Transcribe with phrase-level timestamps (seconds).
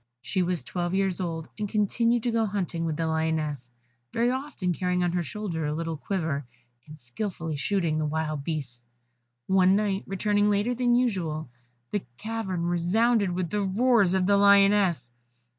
[0.23, 3.71] She was twelve years old, and continued to go hunting with the Lioness,
[4.11, 6.43] very often carrying on her shoulder a little quiver,
[6.87, 8.83] and skilfully shooting the wild beasts.
[9.45, 11.51] One night, returning later than usual,
[11.91, 15.11] the cavern resounded with the roars of the Lioness.